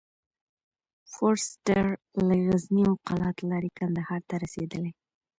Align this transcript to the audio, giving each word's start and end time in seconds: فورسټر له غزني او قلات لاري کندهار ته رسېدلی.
فورسټر 1.11 1.85
له 2.27 2.35
غزني 2.45 2.83
او 2.89 2.95
قلات 3.07 3.37
لاري 3.49 3.71
کندهار 3.79 4.19
ته 4.29 4.35
رسېدلی. 4.43 4.91